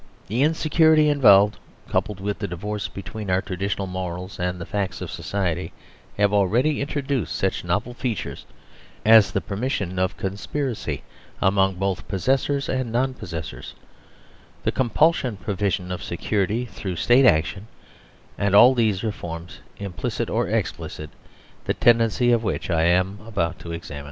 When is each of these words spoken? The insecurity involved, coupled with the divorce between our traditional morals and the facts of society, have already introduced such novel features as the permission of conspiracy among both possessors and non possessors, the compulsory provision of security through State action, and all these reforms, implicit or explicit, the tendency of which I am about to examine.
The 0.29 0.41
insecurity 0.41 1.09
involved, 1.09 1.57
coupled 1.87 2.19
with 2.19 2.39
the 2.39 2.47
divorce 2.47 2.87
between 2.87 3.29
our 3.29 3.39
traditional 3.39 3.85
morals 3.85 4.39
and 4.39 4.59
the 4.59 4.65
facts 4.65 4.99
of 4.99 5.11
society, 5.11 5.73
have 6.17 6.33
already 6.33 6.81
introduced 6.81 7.35
such 7.35 7.63
novel 7.63 7.93
features 7.93 8.47
as 9.05 9.29
the 9.31 9.41
permission 9.41 9.99
of 9.99 10.17
conspiracy 10.17 11.03
among 11.39 11.75
both 11.75 12.07
possessors 12.07 12.67
and 12.67 12.91
non 12.91 13.13
possessors, 13.13 13.75
the 14.63 14.71
compulsory 14.71 15.33
provision 15.35 15.91
of 15.91 16.01
security 16.01 16.65
through 16.65 16.95
State 16.95 17.25
action, 17.27 17.67
and 18.39 18.55
all 18.55 18.73
these 18.73 19.03
reforms, 19.03 19.59
implicit 19.77 20.31
or 20.31 20.47
explicit, 20.47 21.11
the 21.65 21.75
tendency 21.75 22.31
of 22.31 22.41
which 22.43 22.71
I 22.71 22.85
am 22.85 23.19
about 23.27 23.59
to 23.59 23.71
examine. 23.71 23.99